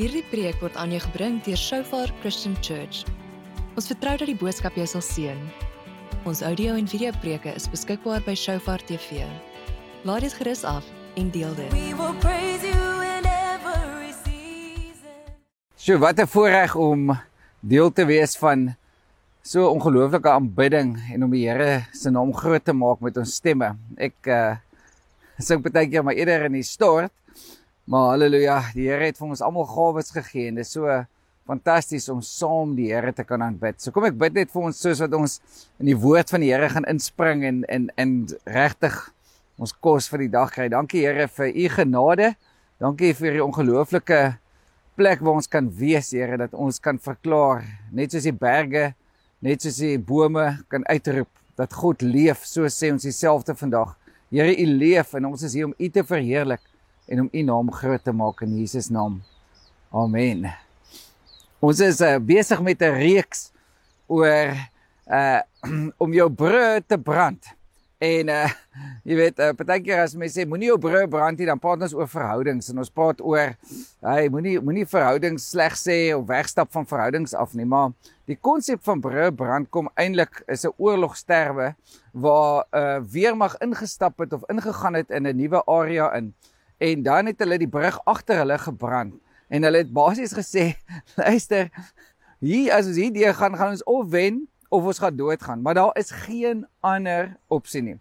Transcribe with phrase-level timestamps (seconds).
[0.00, 3.02] Hierdie preek word aan jou gebring deur Shofar Christian Church.
[3.76, 5.42] Ons vertrou dat die boodskap jou sal seën.
[6.24, 9.26] Ons audio en video preke is beskikbaar by Shofar TV.
[10.08, 10.88] Laat dit gerus af
[11.20, 11.68] en deel dit.
[11.76, 15.36] We will praise you in every season.
[15.76, 17.12] So wat 'n voorreg om
[17.60, 18.72] deel te wees van
[19.44, 23.76] so ongelooflike aanbidding en om die Here se naam groot te maak met ons stemme.
[24.00, 24.56] Ek uh
[25.36, 27.12] sing baie keer maar eerder in die stort.
[27.90, 30.86] Maar haleluja, die Here het vir ons almal gawes gegee en dit is so
[31.50, 33.80] fantasties om saam die Here te kan aanbid.
[33.82, 35.40] So kom ek bid net vir ons soos wat ons
[35.82, 38.14] in die woord van die Here gaan inspring en en en
[38.46, 38.94] regtig
[39.58, 40.68] ons kos vir die dag kry.
[40.70, 42.30] Dankie Here vir u genade.
[42.78, 44.22] Dankie vir die ongelooflike
[44.94, 48.92] plek waar ons kan wees, Here, dat ons kan verklaar, net soos die berge,
[49.42, 53.96] net soos die bome kan uitroep dat God leef, so sê ons dieselfde vandag.
[54.30, 56.69] Here, U leef en ons is hier om U te verheerlik
[57.10, 59.18] en om U naam groot te maak in Jesus naam.
[59.90, 60.46] Amen.
[61.58, 63.50] Ons is uh, besig met 'n reeks
[64.06, 64.54] oor
[65.10, 65.40] uh
[66.02, 67.42] om jou brûe te brand.
[67.98, 68.46] En uh
[69.08, 71.96] jy weet, uh, partykeer as mense sê moenie jou brûe brand nie, dan praat ons
[71.98, 73.56] oor verhoudings en ons praat oor
[74.06, 77.90] hy moenie moenie verhoudings sleg sê of wegstap van verhoudings af nie, maar
[78.30, 81.74] die konsep van brûe brand kom eintlik is 'n oorlogsterwe
[82.14, 86.32] waar 'n uh, weermag ingestap het of ingegaan het in 'n nuwe area in
[86.80, 89.16] en dan het hulle die brug agter hulle gebrand.
[89.50, 90.72] En hulle het basies gesê
[91.20, 91.68] luister
[92.40, 95.62] hier as ons hier deur gaan gaan ons of wen of ons gaan doodgaan.
[95.62, 97.98] Maar daar is geen ander opsie nie.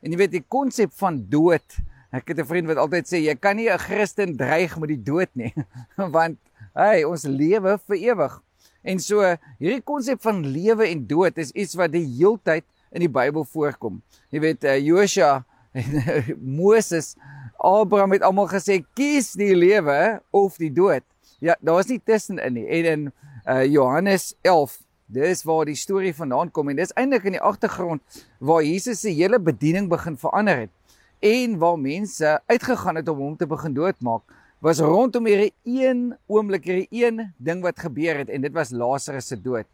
[0.00, 3.34] En jy weet die konsep van dood ek het 'n vriend wat altyd sê jy
[3.34, 5.54] kan nie 'n Christen dreig met die dood nie
[6.16, 6.38] want
[6.74, 8.40] hey ons lewe vir ewig
[8.82, 9.22] en so
[9.58, 14.00] hierdie konsep van lewe en dood is iets wat die heeltyd in die Bybel voorkom.
[14.34, 15.86] Jy weet uh, Josua en
[16.60, 17.14] Moses
[17.60, 21.04] Abraham het almal gesê kies die lewe of die dood.
[21.40, 22.66] Ja, daar's nie tussenin nie.
[22.68, 23.02] En in
[23.46, 24.78] uh, Johannes 11,
[25.10, 29.10] dis waar die storie vandaan kom en dis eintlik in die agtergrond waar Jesus se
[29.14, 30.72] hele bediening begin verander het
[31.20, 34.22] en waar mense uitgegaan het om hom te begin doodmaak
[34.60, 39.32] was rondom hierdie een oomblik hierdie een ding wat gebeur het en dit was Lazarus
[39.32, 39.66] se dood.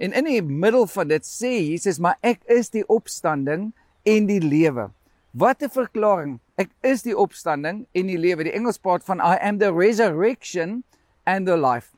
[0.00, 3.68] En in die middel van dit sê Jesus, maar ek is die opstanding
[4.08, 4.88] en die lewe.
[5.30, 6.40] Wat 'n verklaring.
[6.58, 8.42] Ek is die opstanding en die lewe.
[8.44, 10.82] Die Engels praat van I am the resurrection
[11.24, 11.94] and the life.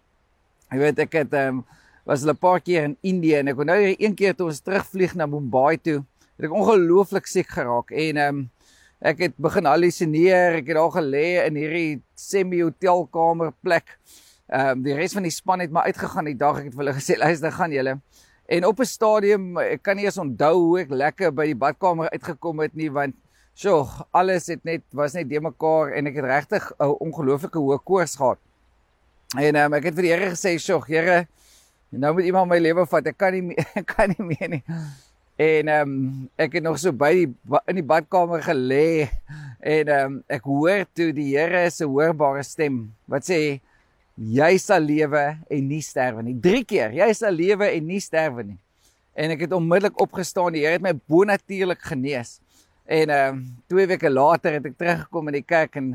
[0.69, 1.65] Jy weet ek het um,
[2.04, 5.26] was 'n paar keer in Indië en ek onthou een keer toe ons terugvlieg na
[5.26, 6.04] Mumbai toe,
[6.37, 8.50] het ek ongelooflik siek geraak en um,
[9.00, 10.60] ek het begin halusineer.
[10.60, 13.97] Ek het daar gelê in hierdie semi-hotelkamer plek.
[14.53, 16.59] Ehm um, die res van die span het maar uitgegaan die dag.
[16.59, 17.97] Ek het vir hulle gesê, "Luister, gaan julle."
[18.53, 22.11] En op 'n stadium, ek kan nie eens onthou hoe ek lekker by die badkamer
[22.13, 23.15] uitgekom het nie want
[23.57, 27.79] sjoe, alles het net was net de mekaar en ek het regtig 'n ongelooflike hoë
[27.85, 28.39] koors gehad.
[29.39, 31.27] En um, ek het vir die Here gesê, "Sjoe, Here,
[31.89, 33.07] nou moet iemand my lewe vat.
[33.07, 34.65] Ek kan nie ek kan nie meer nie."
[35.37, 37.34] En ehm um, ek het nog so by die
[37.67, 39.09] in die badkamer gelê
[39.61, 43.61] en ehm um, ek hoor toe die Here se hoorbare stem wat sê
[44.17, 46.37] jy sal lewe en nie sterwe nie.
[46.41, 48.59] 3 keer, jy sal lewe en nie sterwe nie.
[49.17, 50.55] En ek het onmiddellik opgestaan.
[50.55, 52.39] Die Here het my bonatuurlik genees.
[52.84, 55.93] En ehm uh, 2 weke later het ek teruggekom in die kerk en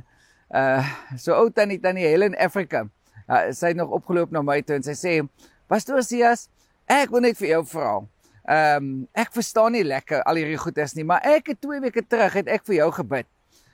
[0.55, 0.85] uh
[1.17, 2.85] so ou tannie tannie Helen Africa.
[3.27, 5.15] Uh, sy het nog opgeloop na my toe en sy sê:
[5.67, 6.47] "Pastoor Sias,
[6.87, 7.97] ek wil net vir jou vra.
[8.47, 12.05] Ehm um, ek verstaan nie lekker al hierdie goeders nie, maar ek het 2 weke
[12.07, 13.27] terug het ek vir jou gebid.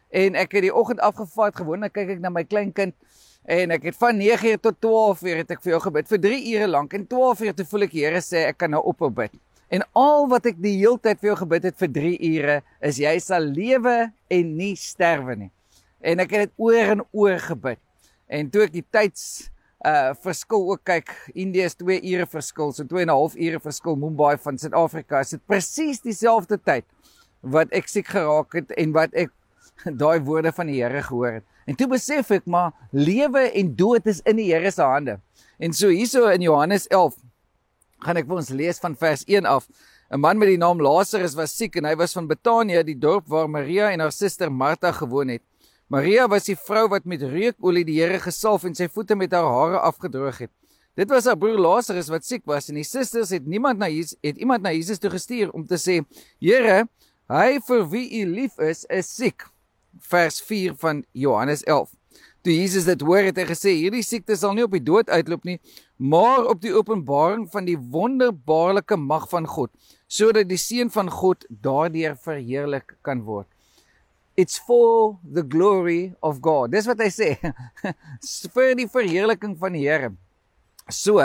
[0.10, 2.96] En ek het die oggend afgevat gewoonlik kyk ek na my kleinkind
[3.44, 6.68] En ek het van 9uur tot 12uur het ek vir jou gebid vir 3 ure
[6.72, 9.34] lank en 12uur toe voel ek Here sê ek kan nou ophou bid.
[9.74, 12.56] En al wat ek die hele tyd vir jou gebid het vir 3 ure
[12.88, 13.98] is jy sal lewe
[14.32, 15.52] en nie sterwe nie.
[16.00, 17.82] En ek het dit oor en oor gebid.
[18.32, 19.50] En toe ek die tyds
[19.84, 23.60] uh verskil ook kyk, Indië is 2 ure verskil, so 2 en 'n half ure
[23.60, 25.20] verskil Mumbai van Suid-Afrika.
[25.20, 26.86] Is dit presies dieselfde tyd
[27.42, 29.32] wat ek siek geraak het en wat ek
[30.02, 31.46] daai woorde van die Here gehoor het.
[31.66, 35.20] En toe besef ek maar lewe en dood is in die Here se hande.
[35.60, 37.16] En so hierso in Johannes 11
[38.04, 39.68] gaan ek vir ons lees van vers 1 af.
[40.12, 43.28] 'n Man met die naam Lazarus was siek en hy was van Betanië, die dorp
[43.28, 45.42] waar Maria en haar suster Martha gewoon het.
[45.88, 49.48] Maria was die vrou wat met reukolie die Here gesalf en sy voete met haar
[49.48, 50.52] hare afgedroog het.
[50.94, 54.18] Dit was haar broer Lazarus wat siek was en die susters het niemand na Jesus
[54.22, 56.04] het iemand na Jesus toe gestuur om te sê:
[56.40, 56.88] "Here,
[57.30, 59.53] hy vir wie u lief is, is siek."
[60.00, 61.90] Vers 4 van Johannes 11.
[62.44, 65.44] Toe Jesus dit hoor het hy gesê hierdie siekte sal nie op die dood uitloop
[65.48, 65.60] nie,
[65.98, 69.72] maar op die openbaring van die wonderbaarlike mag van God,
[70.08, 73.48] sodat die seun van God daardeur verheerlik kan word.
[74.36, 76.74] it's for the glory of God.
[76.74, 77.30] Dis wat hy sê.
[78.56, 80.14] vir die verheerliking van die Here.
[80.90, 81.22] So,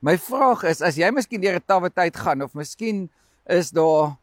[0.00, 3.08] my vraag is as jy miskien deur 'n tawwe tyd gaan of miskien
[3.44, 4.16] is daar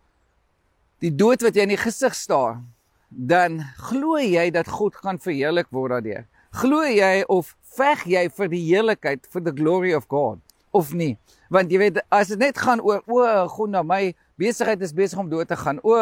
[1.03, 2.63] die dood wat jy in die gesig staar,
[3.09, 3.59] dan
[3.89, 6.25] glo jy dat God gaan verheerlik word daardeur.
[6.55, 10.39] Glo jy of veg jy vir die heerlikheid vir the glory of God
[10.75, 11.15] of nie?
[11.51, 15.19] Want jy weet as dit net gaan oor o, God nou my besigheid is besig
[15.19, 15.79] om dood te gaan.
[15.83, 15.95] O,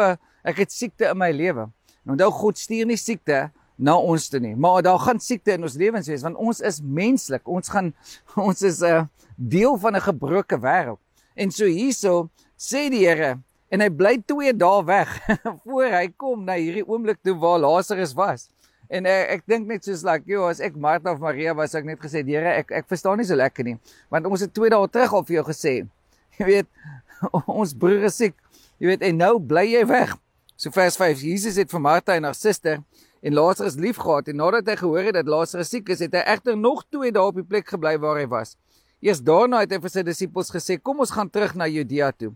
[0.46, 1.68] ek het siekte in my lewe.
[2.04, 5.66] En onthou God stuur nie siekte na ons toe nie, maar daar gaan siekte in
[5.66, 7.42] ons lewens wees want ons is menslik.
[7.50, 7.90] Ons gaan
[8.48, 11.00] ons is 'n uh, deel van 'n gebroke wêreld.
[11.34, 13.38] En so hierso sê die Here
[13.74, 15.14] en hy bly 2 dae weg
[15.64, 18.48] voor hy kom na hierdie oomblik toe waar Lazarus was.
[18.92, 21.86] En uh, ek dink net soos like, joh, as ek Martha of Maria was, ek
[21.88, 23.78] net gesê, "Here, ek ek verstaan nie so lekker nie."
[24.12, 25.74] Want ons het 2 dae terug al vir jou gesê.
[26.38, 26.68] Jy weet,
[27.60, 28.36] ons broer is siek.
[28.78, 30.14] Jy weet, en nou bly jy weg.
[30.60, 31.24] So vers 5.
[31.24, 32.82] Jesus het vir Martha en haar suster
[33.24, 36.58] en Lazarus liefgehad en nadat hy gehoor het dat Lazarus siek is, het hy egter
[36.58, 38.54] nog 2 dae op die plek gebly waar hy was.
[39.02, 42.34] Eers daarna het hy vir sy disippels gesê: "Kom ons gaan terug na Judea toe."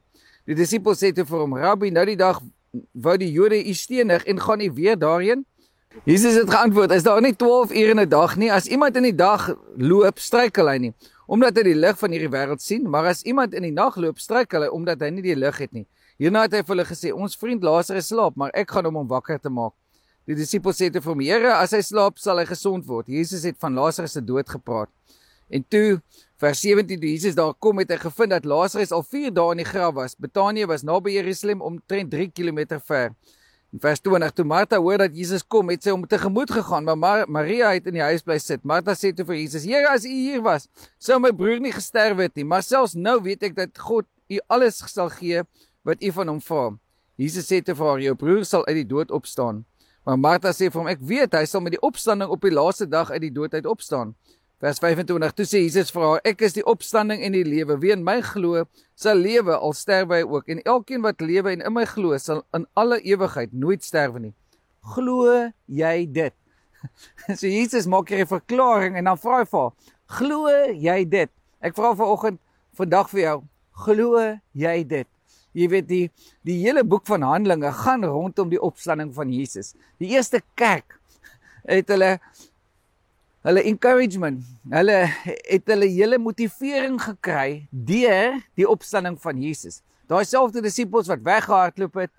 [0.48, 2.40] Die disippels sê toe vir hom: "Rabbi, nou die dag
[2.96, 5.44] wou die Jode u stenig en gaan u weer daarheen?"
[6.04, 8.52] Jesus het geantwoord: "Is daar nie 12 ure in 'n dag nie?
[8.52, 10.94] As iemand in die dag loop, struikel hy nie,
[11.26, 14.18] omdat hy die lig van hierdie wêreld sien, maar as iemand in die nag loop,
[14.18, 15.86] struikel hy omdat hy nie die lig het nie."
[16.18, 19.08] Hierna het hy vir hulle gesê: "Ons vriend Lazarus slaap, maar ek gaan hom om
[19.08, 19.72] wakker te maak."
[20.26, 23.56] Die disippels sê te hom: "Here, as hy slaap, sal hy gesond word." Jesus het
[23.58, 24.88] van Lazarus se dood gepraat.
[25.48, 26.00] En toe
[26.36, 29.62] vers 17 toe Jesus daar kom het hy gevind dat Lazarus al 4 dae in
[29.62, 30.16] die graf was.
[30.16, 33.14] Betanië was naby Jerusalem omtrent 3 km ver.
[33.68, 36.96] In vers 20 toe Martha hoor dat Jesus kom, het sy hom tegemoet gegaan, maar
[36.96, 38.62] Mar Maria het in die huis bly sit.
[38.64, 42.16] Martha sê toe vir Jesus: "Here, as U hier was, sou my broer nie gesterf
[42.16, 45.44] het nie, maar selfs nou weet ek dat God U alles sal gee
[45.84, 46.70] wat U van hom vra."
[47.20, 49.66] Jesus sê te vir haar: "Jou broer sal uit die dood opstaan."
[50.06, 52.88] Maar Martha sê vir hom: "Ek weet hy sal met die opstanding op die laaste
[52.88, 54.14] dag uit die dood uit opstaan."
[54.58, 55.34] Vers 25.
[55.38, 57.76] Toe sê Jesus vir haar: "Ek is die opstanding en die lewe.
[57.78, 58.64] Wie in my glo,
[58.98, 62.42] sal lewe al sterwe hy ook, en elkeen wat lewe en in my glo, sal
[62.54, 64.34] in alle ewigheid nooit sterwe nie."
[64.82, 66.34] Glo jy dit?
[67.38, 69.72] so Jesus maak hier 'n verklaring en dan vra hy vir haar:
[70.18, 71.30] "Glo jy dit?"
[71.62, 72.40] Ek vra vanoggend
[72.74, 73.38] vandag vir jou:
[73.86, 75.08] "Glo jy dit?"
[75.54, 76.10] Jy weet die
[76.42, 79.74] die hele boek van Handelinge gaan rondom die opstanding van Jesus.
[79.98, 80.98] Die eerste kerk
[81.62, 82.18] het hulle
[83.46, 84.42] hulle encouragement,
[84.72, 89.82] hulle het hulle hele motivering gekry deur die opstanding van Jesus.
[90.10, 92.12] Daai selfde disippels wat weggehardloop het,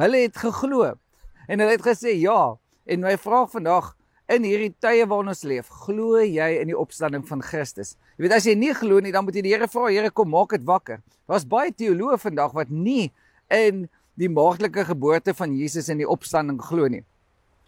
[0.00, 0.94] hulle het geglo
[1.48, 2.54] en hulle het gesê ja.
[2.88, 3.92] En my vraag vandag
[4.32, 7.94] in hierdie tye waarin ons leef, glo jy in die opstanding van Christus?
[8.16, 10.32] Jy weet as jy nie glo nie, dan moet jy die Here vra, Here kom
[10.32, 11.02] maak dit wakker.
[11.30, 13.12] Daar's baie teoloë vandag wat nie
[13.52, 13.86] in
[14.18, 17.04] die maagdelike geboorte van Jesus en die opstanding glo nie.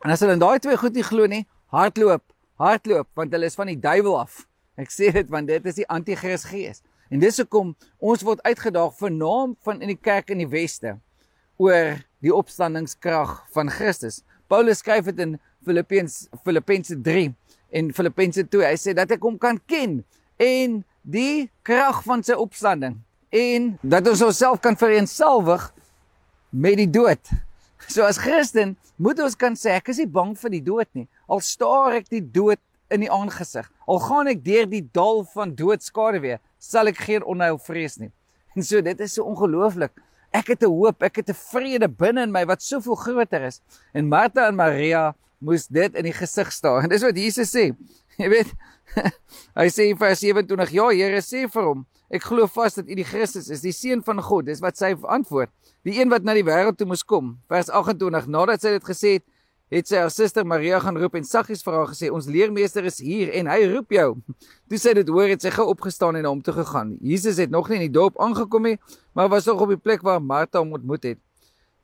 [0.04, 2.24] En as hulle in daai twee goed nie glo nie, hardloop
[2.60, 4.44] hardloop want hulle is van die duiwel af.
[4.80, 6.82] Ek sê dit want dit is die anti-kris gees.
[7.12, 10.96] En dis hoekom ons word uitgedaag vir naam van in die kerk in die weste
[11.62, 14.22] oor die opstandingskrag van Christus.
[14.50, 17.28] Paulus skryf dit in Filippense Filippense 3
[17.74, 18.66] en Filippense 2.
[18.66, 20.00] Hy sê dat ek hom kan ken
[20.42, 22.98] en die krag van sy opstanding
[23.34, 25.66] en dat ons onsself kan vereenselwig
[26.50, 27.20] met die dood.
[27.90, 31.08] So as Christen moet ons kan sê ek is nie bang vir die dood nie.
[31.29, 32.61] Al staar ek die dood
[32.93, 37.25] in die aangesig, al gaan ek deur die dal van doodskade weer, sal ek geen
[37.25, 38.12] onheil vrees nie.
[38.54, 39.93] En so dit is so ongelooflik.
[40.35, 43.61] Ek het 'n hoop, ek het 'n vrede binne in my wat soveel groter is.
[43.95, 46.83] En Martha en Maria moes dit in die gesig staar.
[46.83, 47.75] En dis wat Jesus sê.
[48.19, 48.52] Jy weet,
[49.61, 52.95] hy sê in vers 27, ja, Here sê vir hom, ek glo vas dat U
[52.95, 54.47] die Christus is, die seun van God.
[54.47, 55.50] Dis wat sy antwoord.
[55.85, 57.38] Die een wat na die wêreld toe moes kom.
[57.49, 59.26] Vers 28, nadat sy dit gesê het,
[59.75, 63.00] het sy haar suster Maria gaan roep en saggies vir haar gesê ons leermeester is
[63.02, 64.09] hier en hy roep jou.
[64.71, 66.95] Toe sy dit hoor het sy gou opgestaan en na hom toe gegaan.
[67.02, 68.76] Jesus het nog nie in die dorp aangekom nie,
[69.19, 71.21] maar was nog op die plek waar Martha hom ontmoet het.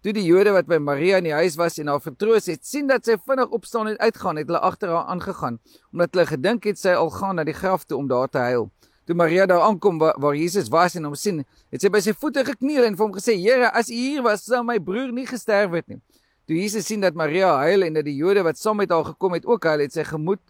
[0.00, 2.86] Toe die Jode wat by Maria in die huis was en haar vertroos het, sien
[2.88, 5.58] dat sy vinnig opstaan en uitgaan, het hulle agter haar aangegaan,
[5.92, 8.70] omdat hulle gedink het sy al gaan na die graf toe om daar te huil.
[9.04, 11.42] Toe Maria daar aankom waar, waar Jesus was en hom sien,
[11.74, 14.46] het sy by sy voete gekniel en vir hom gesê: "Here, as U hier was,
[14.46, 16.00] sou my broer nie gesterf het nie."
[16.50, 19.36] Toe Jesus sien dat Maria huil en dat die Jode wat saam met haar gekom
[19.36, 20.40] het ook huil, het sy gemoed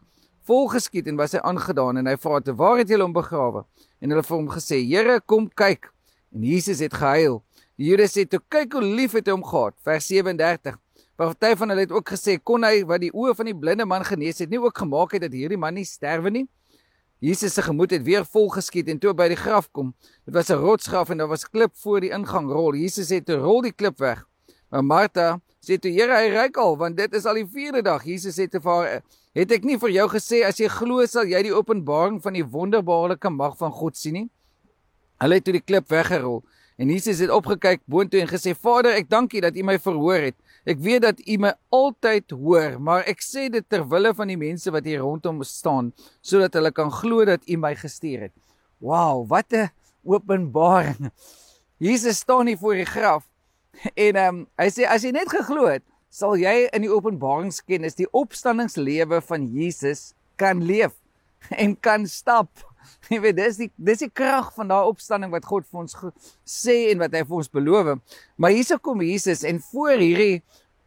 [0.48, 3.66] vol geskiet en was hy aangedaan en hy vra te waar het julle hom begrawe?
[4.00, 5.90] En hulle het vir hom gesê: "Here, kom kyk."
[6.32, 7.42] En Jesus het gehuil.
[7.76, 10.78] Die Jode sê: "Toe kyk hoe lief het hy hom gehad." Vers 37.
[11.20, 14.04] Party van hulle het ook gesê: "Kon hy wat die oë van die blinde man
[14.04, 16.48] genees het, nie ook gemaak het dat hierdie man nie sterwe nie?"
[17.20, 19.92] Jesus se gemoed het weer vol geskiet en toe by die graf kom,
[20.24, 22.72] dit was 'n rotsgraf en daar was klip voor die ingang rol.
[22.72, 24.24] Jesus het 'n rol die klip weg.
[24.70, 28.04] Maar Martha Sê toe Here, hy ryk al want dit is al die 4de dag.
[28.08, 29.02] Jesus sê te vir haar,
[29.36, 32.44] het ek nie vir jou gesê as jy glo sal jy die openbaring van die
[32.54, 34.28] wonderbaarlike mag van God sien nie?
[35.20, 36.40] Hulle het toe die klip weggerol
[36.80, 40.30] en Jesus het opgekyk boontoe en gesê: "Vader, ek dank U dat U my verhoor
[40.30, 40.36] het.
[40.64, 44.40] Ek weet dat U my altyd hoor, maar ek sê dit ter wille van die
[44.40, 48.32] mense wat hier rondom staan, sodat hulle kan glo dat U my gestuur het."
[48.80, 49.68] Wow, wat 'n
[50.04, 51.12] openbaring.
[51.76, 53.29] Jesus staan hier voor die graf
[53.94, 57.98] en ehm um, hy sê as jy net geglo het, sal jy in die openbaringskennis
[57.98, 60.10] die opstanningslewe van Jesus
[60.40, 60.96] kan leef
[61.62, 62.50] en kan stap.
[63.12, 65.94] Jy weet dis die dis die krag van daai opstanding wat God vir ons
[66.48, 67.92] sê en wat hy vir ons beloof.
[68.40, 70.42] Maar hierse kom Jesus en voor hierdie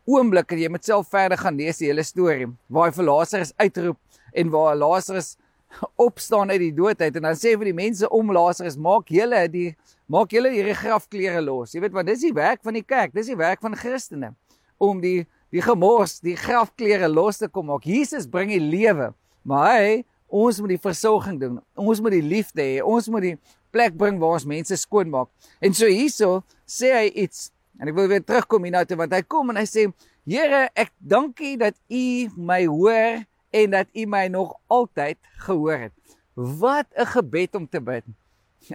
[0.10, 3.54] oomblik en jy moet self verder gaan lees die hele storie waar hy vir Lazarus
[3.62, 5.38] uitroep en waar Lazarus
[6.08, 9.70] opstaan uit die doodheid en dan sê vir die mense om Lazarus maak julle die
[10.12, 11.74] maak julle hierdie grafklere los.
[11.74, 14.34] Jy weet want dis die werk van die kerk, dis die werk van Christene
[14.78, 17.84] om die die gemors, die grafklere los te kom maak.
[17.86, 19.12] Jesus bring die lewe,
[19.46, 20.02] maar hy
[20.34, 21.60] Ons moet die versorging doen.
[21.78, 22.80] Ons moet die liefde hê.
[22.82, 23.36] Ons moet die
[23.74, 25.30] plek bring waar ons mense skoon maak.
[25.62, 27.52] En so hierso sê hy iets.
[27.78, 29.86] En ek wil weer terugkom hierna toe want hy kom en hy sê:
[30.26, 32.06] "Here, ek dankie dat U
[32.50, 33.22] my hoor
[33.54, 35.94] en dat U my nog altyd gehoor het."
[36.34, 38.04] Wat 'n gebed om te bid.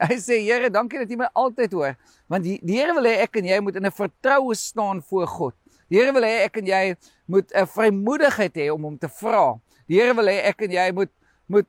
[0.08, 1.97] Hy sê: "Here, dankie dat U my altyd hoor."
[2.28, 5.26] Want die, die Here wil hê ek en jy moet in 'n vertroue staan voor
[5.26, 5.54] God.
[5.88, 9.58] Die Here wil hê ek en jy moet 'n vrymoedigheid hê om hom te vra.
[9.88, 11.11] Die Here wil hê ek en jy moet
[11.49, 11.68] moet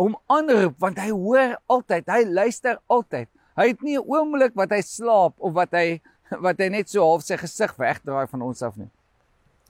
[0.00, 3.28] hom aanroep want hy hoor altyd, hy luister altyd.
[3.56, 7.02] Hy het nie 'n oomblik wat hy slaap of wat hy wat hy net so
[7.02, 8.90] half sy gesig wegdraai van ons af nie.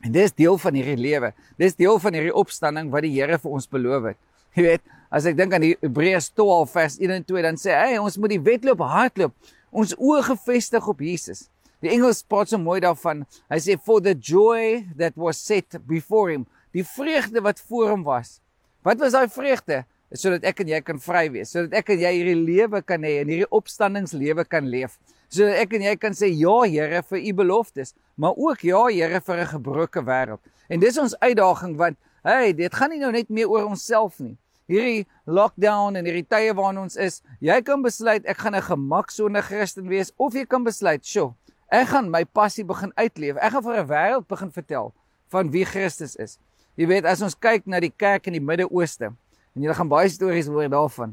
[0.01, 1.33] En dis deel van hierdie lewe.
[1.61, 4.21] Dis deel van hierdie opstanding wat die Here vir ons beloof het.
[4.57, 7.75] Jy weet, as ek dink aan die Hebreërs 12 vers 1 en 2 dan sê
[7.77, 9.35] hy, ons moet die wedloop hardloop,
[9.71, 11.45] ons oë gefestig op Jesus.
[11.85, 13.23] Die Engels praat so mooi daarvan.
[13.53, 18.03] Hy sê for the joy that was set before him, die vreugde wat voor hom
[18.07, 18.39] was.
[18.87, 19.85] Wat was daai vreugde?
[20.11, 23.05] Is sodat ek en jy kan vry wees, sodat ek en jy hierdie lewe kan
[23.07, 24.97] hê en hierdie opstandingslewe kan leef.
[25.31, 29.21] Sodat ek en jy kan sê ja Here vir u beloftes, maar ook ja Here
[29.21, 30.41] vir 'n gebroke wêreld.
[30.69, 34.37] En dis ons uitdaging want hey, dit gaan nie nou net meer oor onsself nie.
[34.67, 39.43] Hierdie lockdown en hierdie tye waarin ons is, jy kan besluit ek gaan 'n gemaksone
[39.43, 41.35] Christen wees of jy kan besluit, "Sjoe,
[41.71, 43.37] ek gaan my passie begin uitleef.
[43.37, 44.93] Ek gaan vir 'n wêreld begin vertel
[45.31, 46.39] van wie Christus is."
[46.77, 49.13] Jy weet as ons kyk na die kerk in die Midde-Ooste
[49.61, 51.13] en jy gaan baie stories hoor daarvan.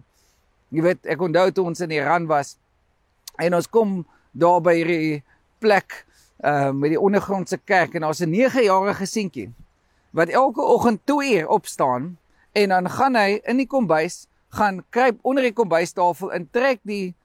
[0.71, 2.55] Jy weet ek onthou toe ons in Iran was
[3.43, 5.23] en ons kom daar by hierdie
[5.59, 6.05] plek
[6.45, 9.51] uh met die ondergrondse kerk en daar's 'n 9-jarige seentjie
[10.13, 12.17] wat elke oggend 2 uur opstaan
[12.53, 17.15] en dan gaan hy in die kombuis gaan kruip onder die kombuistafel en trek die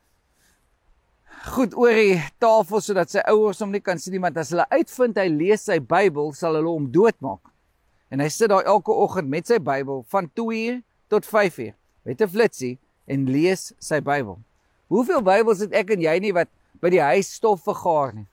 [1.55, 5.19] goed oor die tafel sodat sy ouers hom nie kan sien want as hulle uitvind
[5.19, 7.43] hy lees sy Bybel sal hulle hom doodmaak.
[8.13, 11.75] En hy sit daar elke oggend met sy Bybel van 2uur tot 5uur
[12.09, 14.39] met 'n flitsie en lees sy Bybel.
[14.89, 16.49] Hoeveel Bybels het ek en jy nie wat
[16.81, 18.27] by die huis stof vergaar nie?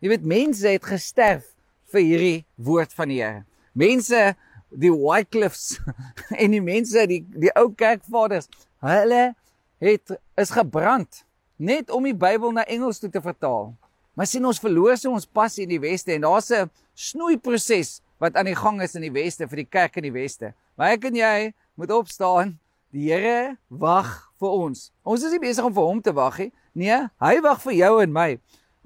[0.00, 1.54] Jy weet mense het gesterf
[1.92, 3.44] vir hierdie woord van die Here.
[3.72, 4.36] Mense
[4.70, 5.78] die Wycliffes
[6.42, 8.48] en die mense die die ou kerkvaders,
[8.84, 9.34] hulle
[9.80, 11.24] het is gebrand
[11.56, 13.72] net om die Bybel na Engels toe te vertaal.
[14.16, 18.36] Maar sien ons verloor so ons pas in die weste en daar's 'n snoeiproses wat
[18.36, 20.54] aan die gang is in die weste vir die kerk in die weste.
[20.76, 22.56] Maar ek en jy moet opstaan.
[22.94, 24.90] Die Here wag vir ons.
[25.04, 26.52] Ons is nie besig om vir hom te wag nie.
[26.76, 28.30] Nee, hy wag vir jou en my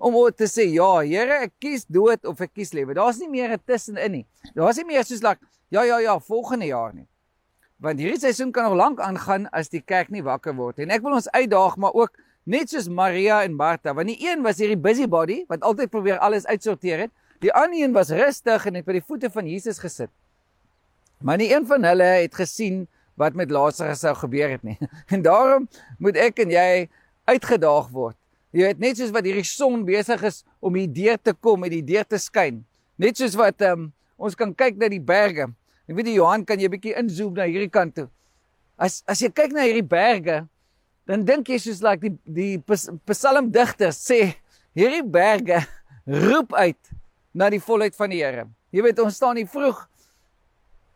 [0.00, 2.96] om te sê ja, Here, ek kies dood of ek kies lewe.
[2.96, 4.26] Daar's nie meer 'n tussenin nie.
[4.54, 7.06] Daar's nie meer soos like ja ja ja, volgende jaar nie.
[7.78, 10.78] Want hierdie seisoen kan nog lank aangaan as die kerk nie wakker word.
[10.78, 14.42] En ek wil ons uitdaag maar ook net soos Maria en Martha, want die een
[14.42, 17.10] was hierdie busybody wat altyd probeer alles uitsorteer het.
[17.40, 20.10] Die ander een was rustig en het by die voete van Jesus gesit.
[21.20, 22.86] Maar nie een van hulle het gesien
[23.20, 24.78] wat met Lazarus sou gebeur het nie.
[25.14, 26.88] En daarom moet ek en jy
[27.28, 28.16] uitgedaag word.
[28.50, 31.70] Jy weet net soos wat hierdie son besig is om hier deur te kom en
[31.70, 32.64] die deur te skyn.
[32.98, 35.50] Net soos wat um, ons kan kyk na die berge.
[35.86, 38.08] Ek weet die Johan kan jy bietjie inzoom na hierdie kant toe.
[38.80, 40.40] As as jy kyk na hierdie berge,
[41.06, 44.36] dan dink jy soos like die die psalmdigter sê,
[44.78, 45.60] hierdie berge
[46.06, 46.94] roep uit
[47.34, 48.48] na die volheid van die Here.
[48.74, 49.84] Jy weet ons staan hier vroeg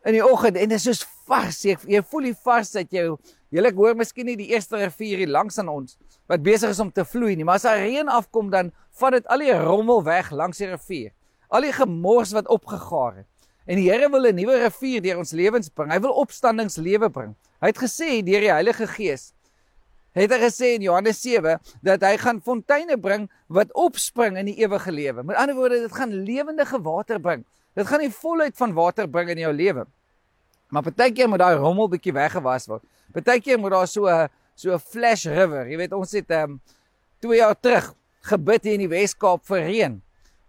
[0.05, 1.61] in die oggend en dit is soos vars.
[1.65, 3.15] Jy, jy voel die varsheid jou.
[3.55, 5.95] Lek hoor miskien nie die eerste rivier hier langs aan ons
[6.29, 9.27] wat besig is om te vloei nie, maar as daar reën afkom dan vat dit
[9.29, 11.11] al die rommel weg langs die rivier.
[11.53, 13.27] Al die gemors wat opgegaar het.
[13.69, 15.91] En die Here wil 'n nuwe rivier deur ons lewens bring.
[15.91, 17.35] Hy wil opstandingslewe bring.
[17.61, 19.35] Hy het gesê deur die Heilige Gees
[20.15, 24.55] het hy gesê in Johannes 7 dat hy gaan fonteine bring wat opspring in die
[24.63, 25.25] ewige lewe.
[25.27, 27.43] Met ander woorde, dit gaan lewendige water bring.
[27.75, 29.85] Dit gaan die volheid van water bring in jou lewe.
[30.71, 32.83] Maar partykeer moet daai rommel bietjie weggewas word.
[33.13, 35.67] Partykeer moet daar so 'n so 'n flash river.
[35.67, 36.61] Jy weet ons het ehm um,
[37.19, 40.01] 2 jaar terug gebid hier in die Wes-Kaap vir reën.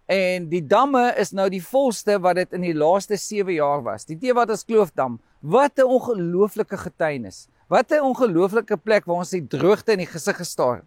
[0.07, 4.05] En die damme is nou die volste wat dit in die laaste 7 jaar was.
[4.05, 5.21] Die Teewaters Kloofdam.
[5.41, 7.49] Wat 'n ongelooflike getuienis.
[7.69, 10.85] Wat 'n ongelooflike plek waar ons die droogte in die gesig gestaar.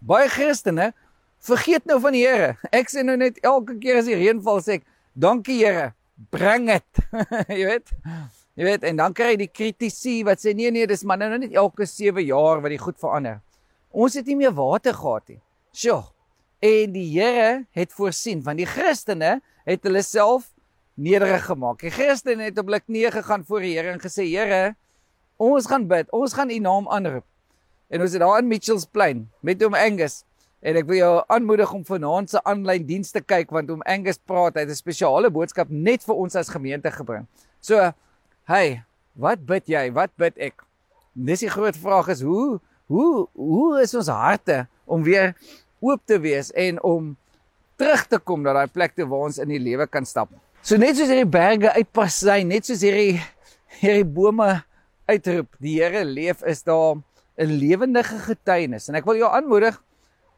[0.00, 0.92] Baie Christene
[1.38, 2.56] vergeet nou van die Here.
[2.72, 4.84] Ek sê nou net elke keer as die reën val sê ek,
[5.16, 5.94] "Dankie Here,
[6.30, 7.04] bring dit."
[7.58, 7.92] jy weet?
[8.56, 11.28] Jy weet, en dan kry jy die kritisie wat sê nee nee, dis maar nou
[11.38, 13.40] net elke 7 jaar wat die goed verander.
[13.92, 15.40] Ons het nie meer water gehad nie.
[15.72, 16.02] Sjoe.
[16.64, 20.50] En die Here het voorsien want die Christene het hulle self
[20.96, 21.80] nederig gemaak.
[21.84, 24.74] Die Christene het op hulle knieë gegaan voor die Here en gesê Here,
[25.36, 27.26] ons gaan bid, ons gaan U naam aanroep.
[27.88, 30.24] En ons het daar in Mitchells Plain met hom Angus
[30.62, 34.56] en ek wil jou aanmoedig om vanaand se aanlyn dienste kyk want hom Angus praat,
[34.56, 37.26] hy het 'n spesiale boodskap net vir ons as gemeente gebring.
[37.60, 37.92] So,
[38.44, 38.84] hey,
[39.14, 39.92] wat bid jy?
[39.92, 40.62] Wat bid ek?
[41.14, 45.34] Dis die groot vraag is hoe hoe hoe is ons harte om weer
[45.80, 47.16] oop te wees en om
[47.76, 50.30] terug te kom na daai plek toe waar ons in die lewe kan stap.
[50.62, 53.20] So net soos hierdie berge uitpassy, net soos hierdie
[53.80, 54.62] hierdie bome
[55.06, 56.96] uitroep, die Here leef is daar
[57.38, 59.76] 'n lewendige getuienis en ek wil jou aanmoedig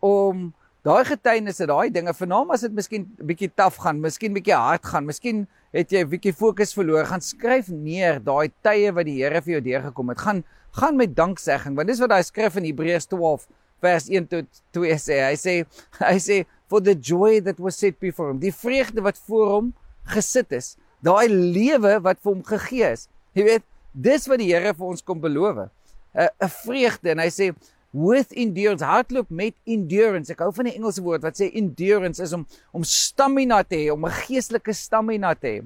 [0.05, 0.53] om
[0.87, 5.07] daai getuienisse, daai dinge, vernaam as dit miskien bietjie taaf gaan, miskien bietjie hard gaan,
[5.09, 9.43] miskien het jy 'n bietjie fokus verloor, gaan skryf neer daai tye wat die Here
[9.43, 10.19] vir jou deurgekom het.
[10.19, 13.47] Gaan gaan met danksegging, want dis wat daai skrif in Hebreërs 12
[13.83, 15.19] vers 1 tot 2 sê.
[15.29, 15.55] Hy sê
[16.01, 19.73] hy sê for the joy that was set before him, die vreugde wat voor hom
[20.13, 23.09] gesit is, daai lewe wat vir hom gegee is.
[23.35, 23.65] Jy weet,
[23.95, 25.69] dis wat die Here vir ons kom beloof.
[26.15, 27.53] 'n 'n vreugde en hy sê
[27.93, 30.33] with endurance hardloop met endurance.
[30.33, 32.45] Ek hou van die Engelse woord wat sê endurance is om
[32.77, 35.63] om stamina te hê om 'n geestelike stamina te hê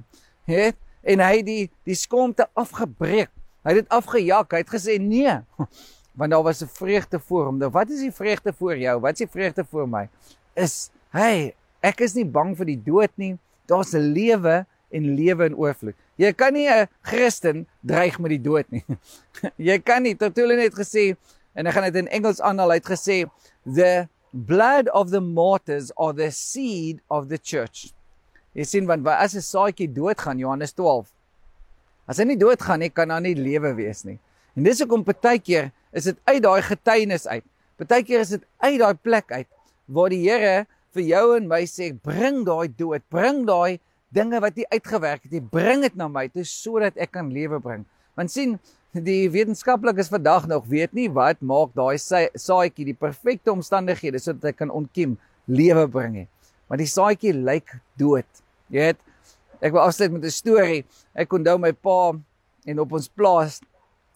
[0.47, 3.29] het en hy die die skoonte afgebreek.
[3.63, 4.51] Hy het dit afgejak.
[4.51, 5.39] Hy het gesê nee
[6.17, 7.57] want daar was 'n vreugde voor hom.
[7.57, 8.99] Nou wat is die vreugde voor jou?
[8.99, 10.09] Wat is die vreugde voor my?
[10.55, 13.37] Is hey ek is nie bang vir die dood nie.
[13.67, 15.95] Daar's 'n lewe en lewe in oorvloed.
[16.15, 18.85] Jy kan nie 'n Christen dreig met die dood nie.
[19.69, 21.15] Jy kan nie tot hulle net gesê
[21.53, 22.75] en ek gaan dit in Engels aanhaal.
[22.75, 23.17] Hy het gesê
[23.65, 27.93] the blood of the martyrs are the seed of the church.
[28.53, 31.09] Jy sien want as 'n saadjie doodgaan Johannes 12.
[32.07, 34.19] As hy nie doodgaan nie, kan daar nie lewe wees nie.
[34.55, 37.45] En dis hoekom partykeer is dit uit daai getuienis uit.
[37.77, 39.47] Partykeer is dit uit daai plek uit
[39.85, 43.79] waar die Here vir jou en my sê bring daai dood, bring daai
[44.13, 47.59] dinge wat jy uitgewerk het, jy bring dit na my toe sodat ek kan lewe
[47.59, 47.85] bring.
[48.17, 48.59] Want sien,
[48.93, 54.53] die wetenskaplikes vandag nog weet nie wat maak daai saadjie die perfekte omstandighede sodat hy
[54.57, 55.17] kan ontkiem
[55.49, 56.27] lewe bring nie.
[56.69, 58.29] Want die saadjie lyk dood.
[58.69, 59.01] Jy weet,
[59.61, 60.85] ek wil afsluit met 'n storie.
[61.15, 62.13] Ek onthou my pa
[62.65, 63.61] en op ons plaas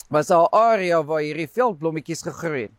[0.10, 2.76] was daar 'n area waar hierdie veldblommetjies gegroei het.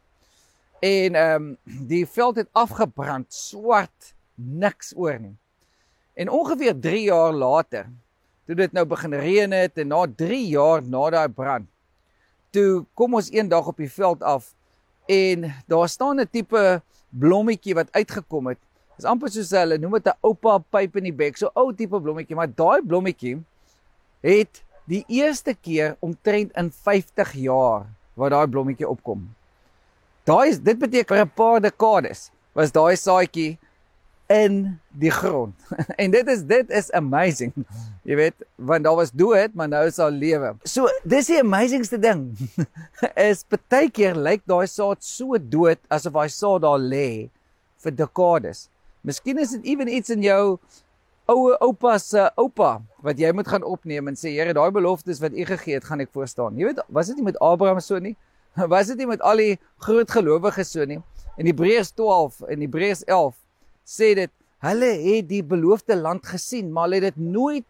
[0.81, 5.37] En ehm um, die veld het afgebrand, swart, niks oor nie.
[6.15, 7.91] En ongeveer 3 jaar later,
[8.49, 11.69] toe dit nou begin reën het en na 3 jaar na daai brand
[12.57, 14.55] toe kom ons eendag op die veld af
[15.09, 18.59] en daar staan 'n tipe blommetjie wat uitgekom het.
[18.97, 22.01] Dis amper soos hulle noem dit 'n oupa pyp in die bek, so ou tipe
[22.01, 23.39] blommetjie, maar daai blommetjie
[24.21, 29.29] het die eerste keer omtrent in 50 jaar wat daai blommetjie opkom.
[30.25, 33.59] Daai is dit beteken 'n paar dekades was daai saadjie
[34.29, 35.57] in die grond.
[36.03, 37.53] en dit is dit is amazing.
[38.05, 40.53] Jy weet, want daar was dood, maar nou is daar lewe.
[40.69, 42.31] So, dis die amazingste ding.
[43.29, 47.31] is baie keer lyk daai saad so dood asof hy saad daar lê
[47.81, 48.67] vir dekades.
[49.07, 50.59] Miskien is dit ewen iets in jou
[51.29, 55.33] oue oupa se oupa wat jy moet gaan opneem en sê Here, daai beloftes wat
[55.33, 56.57] U gegee het, gaan ek voorstaan.
[56.61, 58.17] Jy weet, was dit nie met Abraham so nie?
[58.73, 60.99] Was dit nie met al die groot gelowiges so nie?
[61.39, 63.37] In Hebreërs 12 en Hebreërs 11
[63.89, 64.33] sê dit
[64.65, 67.67] hulle het die beloofde land gesien, maar hulle het dit nooit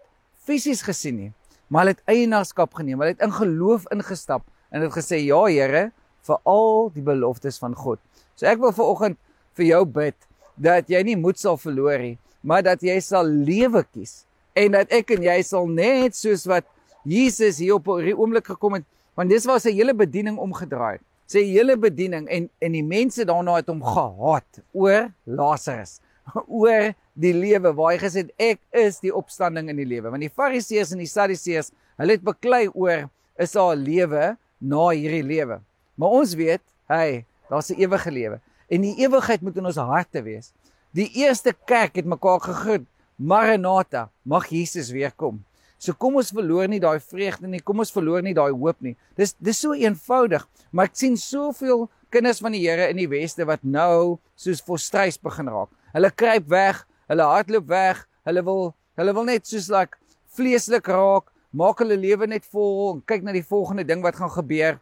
[0.48, 1.32] fisies gesien nie.
[1.68, 3.02] Maar hulle het eienaarskap geneem.
[3.02, 5.90] Hulle het in geloof ingestap en het gesê ja Here
[6.28, 8.00] vir al die beloftes van God.
[8.36, 9.18] So ek wil vanoggend
[9.58, 10.16] vir jou bid
[10.58, 14.24] dat jy nie moed sal verloor nie, maar dat jy sal lewe kies
[14.58, 16.66] en dat ek en jy sal net soos wat
[17.08, 21.04] Jesus hier op hierdie oomblik gekom het, want dis waar sy hele bediening omgedraai het.
[21.28, 25.98] Sy hele bediening en en die mense daarna het hom gehaat oor Lazarus.
[26.60, 30.22] oor die lewe waar hy gesê het ek is die opstanding in die lewe want
[30.22, 35.26] die fariseërs en die sadduseërs hulle het beklei oor is daar 'n lewe na hierdie
[35.26, 35.60] lewe
[35.96, 38.40] maar ons weet Hey, daar's 'n ewige lewe.
[38.68, 40.52] En die ewigheid moet in ons harte wees.
[40.90, 42.86] Die eerste kerk het mekaar gegroet.
[43.16, 45.44] Maranatha, mag Jesus weer kom.
[45.78, 48.96] So kom ons verloor nie daai vreugde nie, kom ons verloor nie daai hoop nie.
[49.16, 53.44] Dis dis so eenvoudig, maar ek sien soveel kinders van die Here in die weste
[53.44, 55.68] wat nou soos frustreis begin raak.
[55.94, 58.62] Hulle kruip weg, hulle hardloop weg, hulle wil
[58.98, 59.96] hulle wil net soos like
[60.36, 64.32] vleeslik raak, maak hulle lewe net vol en kyk na die volgende ding wat gaan
[64.34, 64.78] gebeur.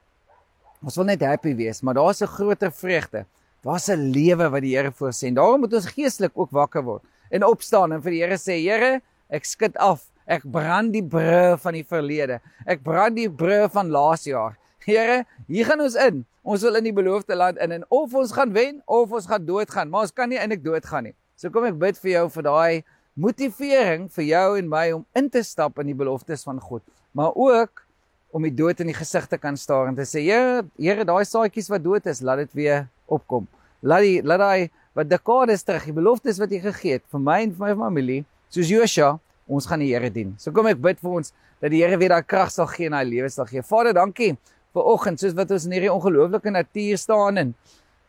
[0.82, 3.26] Ons wil net happy wees, maar daar's 'n groter vreugde.
[3.62, 5.34] Daar's 'n lewe wat die Here voorsien.
[5.34, 9.00] Daarom moet ons geestelik ook wakker word en opstaan en vir die Here sê, Here,
[9.28, 10.06] ek skud af.
[10.26, 12.40] Ek brand die brûe van die verlede.
[12.66, 14.56] Ek brand die brûe van laas jaar.
[14.86, 16.20] Here, hier gaan ons in.
[16.46, 19.42] Ons wil in die beloofde land in en of ons gaan wen of ons gaan
[19.42, 21.14] doodgaan, maar ons kan nie eintlik doodgaan nie.
[21.34, 22.84] So kom ek bid vir jou vir daai
[23.18, 26.84] motivering vir jou en my om in te stap in die beloftes van God,
[27.18, 27.82] maar ook
[28.30, 31.26] om die dood in die gesig te kan staar en te sê, Here, Here, daai
[31.26, 33.50] saadjies wat dood is, laat dit weer opkom.
[33.82, 37.40] Laat die laat daai wat dekades terug, die beloftes wat jy gegee het vir my
[37.42, 38.22] en vir my familie,
[38.54, 39.16] soos Josua,
[39.50, 40.36] ons gaan die Here dien.
[40.38, 42.94] So kom ek bid vir ons dat die Here weer daai krag sal gee en
[42.94, 43.66] daai lewe sal gee.
[43.66, 44.36] Vader, dankie
[44.76, 47.56] vir oggend, soos wat ons in hierdie ongelooflike natuur staan en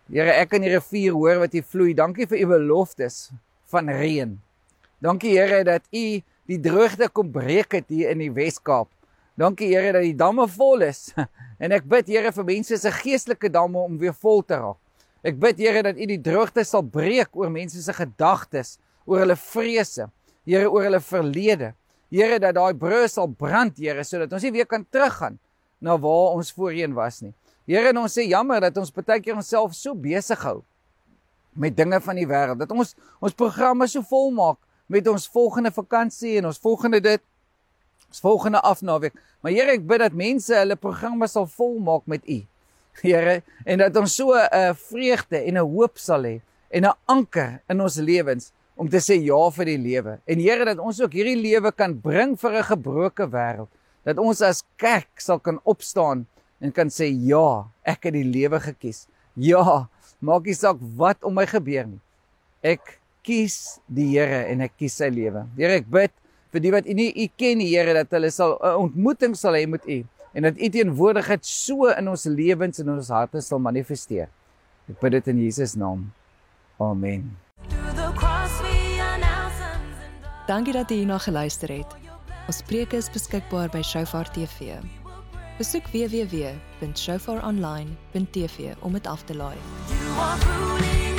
[0.08, 1.92] Here, ek kan die rivier hoor wat hier vloei.
[1.92, 3.26] Dankie vir u beloftes
[3.68, 4.38] van reën.
[5.04, 6.04] Dankie Here dat U
[6.48, 8.88] die droogte kom breek het hier in die Wes-Kaap.
[9.36, 11.10] Dankie Here dat die damme vol is.
[11.60, 14.80] En ek bid Here vir mense se geestelike damme om weer vol te raak.
[15.28, 19.36] Ek bid Here dat U die droogte sal breek oor mense se gedagtes, oor hulle
[19.50, 20.08] vrese,
[20.48, 21.74] Here oor hulle verlede.
[22.16, 25.36] Here dat daai brûe sal brand, Here, sodat ons nie weer kan teruggaan
[25.80, 27.34] na waar ons voorheen was nie.
[27.68, 30.62] Here, ons sê jammer dat ons baie keer onsself so besig hou
[31.58, 32.62] met dinge van die wêreld.
[32.62, 37.24] Dat ons ons programme so vol maak met ons volgende vakansie en ons volgende dit
[38.08, 39.16] ons volgende afnaweek.
[39.42, 42.40] Maar Here, ek bid dat mense hulle programme sal volmaak met U.
[43.02, 46.96] Here, en dat ons so 'n uh, vreugde en 'n hoop sal hê en 'n
[47.06, 50.20] anker in ons lewens om te sê ja vir die lewe.
[50.26, 53.70] En Here, dat ons ook hierdie lewe kan bring vir 'n gebroke wêreld.
[54.08, 56.24] Dat ons as kerk sal kan opstaan
[56.64, 59.04] en kan sê ja, ek het die lewe gekies.
[59.36, 59.90] Ja,
[60.24, 62.00] maak nie saak wat om my gebeur nie.
[62.64, 62.96] Ek
[63.28, 65.44] kies die Here en ek kies sy lewe.
[65.60, 66.16] Here, ek bid
[66.56, 69.60] vir die wat U nie U ken die Here dat hulle sal 'n ontmoeting sal
[69.60, 70.00] hê met U
[70.34, 74.32] en dat U teenwoordigheid so in ons lewens en in ons harte sal manifesteer.
[74.88, 76.08] Ek bid dit in Jesus naam.
[76.80, 77.36] Amen.
[80.48, 82.07] Dankie dat jy hierna geluister het.
[82.48, 84.78] Ons preke is beskikbaar by Shofar TV.
[85.58, 89.58] Besoek www.shofaronline.tv om dit af te laai.
[89.92, 91.17] You are ruling